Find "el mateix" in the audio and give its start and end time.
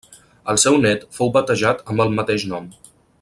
2.07-2.47